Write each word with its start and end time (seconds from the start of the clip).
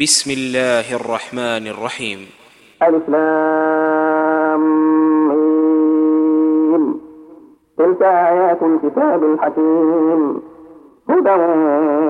بسم 0.00 0.30
الله 0.30 0.94
الرحمن 0.94 1.66
الرحيم. 1.74 2.18
ألف 2.82 3.08
لام 3.08 4.64
تلك 7.78 8.02
آيات 8.02 8.62
الكتاب 8.62 9.24
الحكيم 9.24 10.42
هدى 11.10 11.30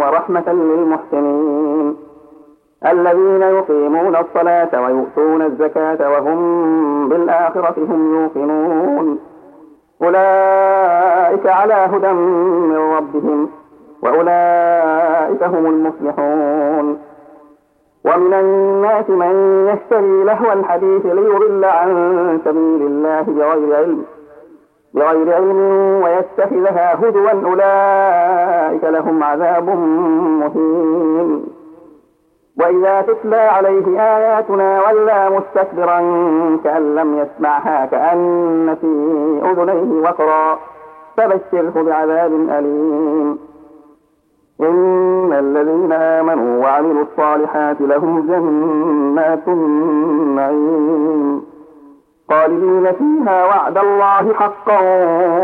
ورحمة 0.00 0.52
للمحسنين. 0.52 1.96
الذين 2.86 3.42
يقيمون 3.42 4.16
الصلاة 4.16 4.82
ويؤتون 4.82 5.42
الزكاة 5.42 6.10
وهم 6.10 6.38
بالآخرة 7.08 7.74
هم 7.78 8.14
يوقنون. 8.14 9.18
أولئك 10.02 11.46
على 11.46 11.74
هدى 11.74 12.12
من 12.12 12.76
ربهم 12.76 13.48
وأولئك 14.02 15.42
هم 15.42 15.66
المفلحون. 15.66 16.98
ومن 18.06 18.34
الناس 18.34 19.10
من 19.10 19.66
يشتري 19.68 20.24
لهو 20.24 20.52
الحديث 20.52 21.06
ليضل 21.06 21.64
عن 21.64 22.40
سبيل 22.44 22.82
الله 22.86 23.22
بغير 23.22 23.76
علم 23.76 24.04
بغير 24.94 25.34
علم 25.34 25.60
ويتخذها 26.02 26.94
هدوا 26.94 27.30
أولئك 27.30 28.84
لهم 28.84 29.22
عذاب 29.22 29.68
مهين. 30.40 31.44
وإذا 32.60 33.00
تتلى 33.00 33.36
عليه 33.36 34.00
آياتنا 34.00 34.80
ولى 34.82 35.30
مستكبرا 35.30 35.98
كأن 36.64 36.94
لم 36.94 37.18
يسمعها 37.18 37.86
كأن 37.86 38.76
في 38.80 38.86
أذنيه 39.50 40.08
وقرا 40.08 40.58
فبشره 41.16 41.82
بعذاب 41.82 42.32
أليم. 42.32 43.38
إن 44.60 45.32
الذين 45.32 45.92
آمنوا 45.92 46.62
وعملوا 46.62 47.02
الصالحات 47.02 47.76
لهم 47.80 48.20
جنات 48.20 49.48
النعيم. 49.48 51.42
خالدين 52.30 52.92
فيها 52.92 53.46
وعد 53.46 53.78
الله 53.78 54.34
حقا 54.34 54.80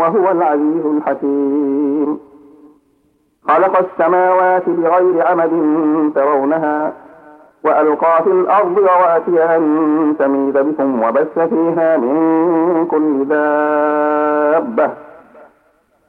وهو 0.00 0.30
العزيز 0.30 0.86
الحكيم. 0.86 2.18
خلق 3.48 3.78
السماوات 3.78 4.68
بغير 4.68 5.26
عمد 5.26 5.50
ترونها 6.14 6.92
وألقى 7.64 8.22
في 8.22 8.30
الأرض 8.30 8.78
رواسي 8.78 9.44
أن 9.56 10.14
تميد 10.18 10.58
بكم 10.58 11.02
وبث 11.02 11.38
فيها 11.38 11.96
من 11.96 12.86
كل 12.90 13.24
دابة. 13.28 15.03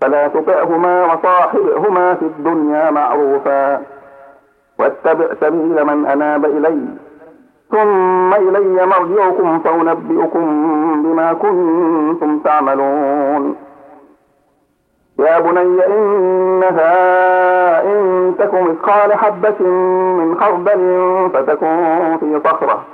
فلا 0.00 0.28
تطعهما 0.28 1.04
وصاحبهما 1.04 2.14
في 2.14 2.22
الدنيا 2.22 2.90
معروفا. 2.90 3.82
واتبع 4.78 5.26
سبيل 5.40 5.84
من 5.84 6.06
أناب 6.06 6.44
إلي. 6.44 6.86
ثم 7.70 8.34
إلي 8.34 8.86
مرجعكم 8.86 9.58
فأنبئكم 9.58 10.46
بما 11.02 11.32
كنتم 11.32 12.38
تعملون. 12.38 13.56
يا 15.18 15.38
بني 15.40 15.86
إنها 15.86 16.92
إن 17.82 18.34
تك 18.38 18.54
مثقال 18.54 19.14
حبة 19.14 19.66
من 20.18 20.40
خردل 20.40 20.80
فتكون 21.34 22.16
في 22.16 22.40
صخرة. 22.44 22.84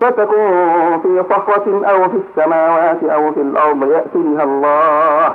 فتكون 0.00 0.98
في 0.98 1.24
صخرة 1.30 1.86
أو 1.86 2.08
في 2.08 2.16
السماوات 2.16 3.04
أو 3.04 3.32
في 3.32 3.40
الأرض 3.40 3.90
يأتي 3.90 4.18
بها 4.18 4.42
الله. 4.42 5.34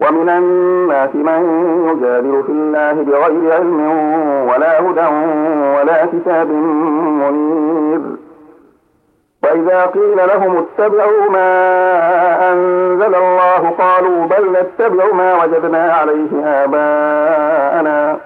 ومن 0.00 0.28
الناس 0.28 1.14
من 1.14 1.42
يجادل 1.88 2.42
في 2.46 2.52
الله 2.52 2.92
بغير 2.92 3.52
علم 3.54 3.80
ولا 4.48 4.80
هدى 4.80 5.06
ولا 5.76 6.06
كتاب 6.06 6.50
منير. 7.20 8.00
وإذا 9.44 9.86
قيل 9.86 10.16
لهم 10.16 10.56
اتبعوا 10.56 11.30
ما 11.30 11.52
أنزل 12.52 13.14
الله 13.14 13.70
قالوا 13.78 14.26
بل 14.26 14.52
نتبع 14.52 15.12
ما 15.12 15.44
وجدنا 15.44 15.92
عليه 15.92 16.44
آباءنا. 16.44 18.16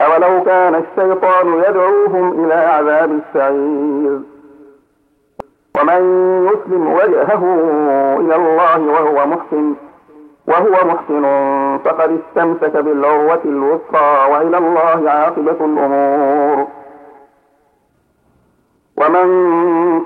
أولو 0.00 0.44
كان 0.44 0.74
الشيطان 0.74 1.62
يدعوهم 1.68 2.44
إلى 2.44 2.54
عذاب 2.54 3.10
السعير. 3.10 4.20
ومن 5.80 6.02
يسلم 6.46 6.92
وجهه 6.92 7.42
إلى 8.20 8.36
الله 8.36 8.80
وهو 8.80 9.26
محسن 9.26 9.74
وهو 10.48 10.74
محسن 10.88 11.24
فقد 11.84 12.18
استمسك 12.20 12.76
بالعروة 12.76 13.40
الوثقى 13.44 14.30
وإلى 14.32 14.58
الله 14.58 15.10
عاقبة 15.10 15.56
الأمور. 15.60 16.66
ومن 18.96 19.26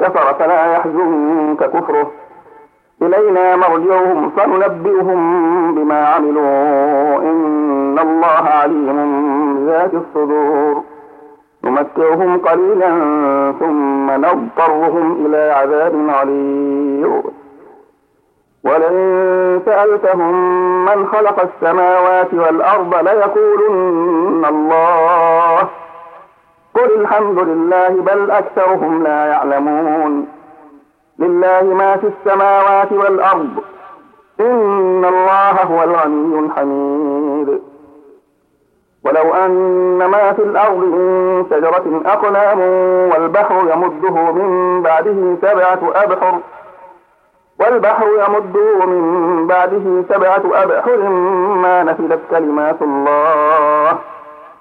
كفر 0.00 0.35
فلا 0.35 0.73
يحزنك 0.73 1.71
كفره. 1.71 2.11
إلينا 3.03 3.56
مرجعهم 3.56 4.31
فننبئهم 4.31 5.21
بما 5.75 6.06
عملوا. 6.06 7.19
إن 7.31 7.99
الله 7.99 8.44
عليم 8.49 8.97
بذات 9.56 9.94
الصدور. 9.94 10.83
نمتعهم 11.65 12.39
قليلا 12.39 12.91
ثم 13.61 14.11
نضطرهم 14.11 15.27
إلى 15.27 15.53
عذاب 15.53 15.93
غليظ 15.94 17.42
ولئن 18.64 19.61
سألتهم 19.67 20.35
من 20.85 21.06
خلق 21.06 21.41
السماوات 21.41 22.35
والأرض 22.35 22.94
ليقولن 22.94 24.44
الله. 24.49 25.59
قل 26.75 27.00
الحمد 27.00 27.38
لله 27.38 27.88
بل 27.88 28.31
أكثرهم 28.31 29.03
لا 29.03 29.26
يعلمون. 29.26 30.29
لله 31.19 31.62
ما 31.62 31.97
في 31.97 32.06
السماوات 32.06 32.93
والأرض. 32.93 33.50
إن 34.41 35.05
الله 35.05 35.62
هو 35.62 35.82
الغني 35.82 36.38
الحميد. 36.38 37.62
ولو 39.05 39.35
أن 39.35 40.06
ما 40.06 40.32
في 40.32 40.43
الأرض 40.43 40.79
من 40.79 41.47
شجرة 41.50 42.03
أقلام 42.06 42.61
والبحر 43.11 43.55
يمده 43.55 44.32
من 44.32 44.82
بعده 44.82 45.37
سبعة 45.43 45.81
أبحر 45.94 46.38
والبحر 47.62 48.06
يمده 48.06 48.87
من 48.87 49.47
بعده 49.47 50.05
سبعة 50.09 50.43
أبحر 50.62 50.97
ما 51.62 51.82
نفدت 51.82 52.20
كلمات 52.31 52.82
الله. 52.82 53.99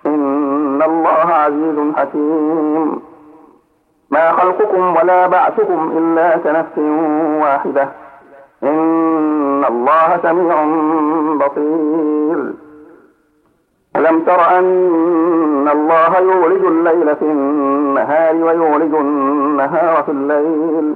إن 0.05 0.81
الله 0.81 1.33
عزيز 1.33 1.95
حكيم. 1.97 3.01
ما 4.11 4.31
خلقكم 4.31 4.95
ولا 4.95 5.27
بعثكم 5.27 5.91
إلا 5.97 6.37
كنفس 6.37 6.77
واحدة. 7.41 7.89
إن 8.63 9.65
الله 9.65 10.19
سميع 10.23 10.63
بصير. 11.35 12.53
ألم 13.95 14.19
تر 14.19 14.57
أن 14.59 15.69
الله 15.71 16.19
يولج 16.19 16.65
الليل 16.65 17.15
في 17.15 17.25
النهار 17.25 18.35
ويولج 18.35 18.95
النهار 18.95 20.03
في 20.03 20.11
الليل؟ 20.11 20.95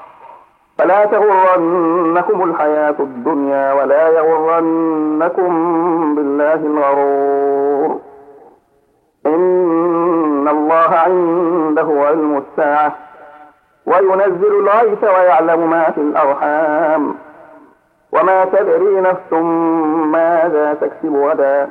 فلا 0.81 1.05
تغرنكم 1.05 2.43
الحياة 2.43 2.95
الدنيا 2.99 3.73
ولا 3.73 4.07
يغرنكم 4.07 5.51
بالله 6.15 6.53
الغرور. 6.53 7.99
إن 9.25 10.47
الله 10.47 10.95
عنده 11.05 12.05
علم 12.07 12.37
الساعة 12.37 12.95
وينزل 13.85 14.53
الغيث 14.59 15.03
ويعلم 15.03 15.69
ما 15.69 15.91
في 15.91 16.01
الأرحام. 16.01 17.13
وما 18.13 18.45
تدري 18.45 19.01
نفس 19.01 19.33
ماذا 20.11 20.73
تكسب 20.73 21.15
غدا. 21.15 21.69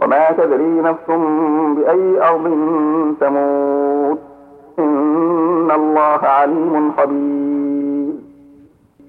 وما 0.00 0.30
تدري 0.30 0.80
نفس 0.80 1.06
بأي 1.76 2.28
أرض 2.28 2.44
تموت. 3.20 4.18
إن 4.78 5.70
الله 5.70 6.20
عليم 6.22 6.92
خبير. 6.98 7.59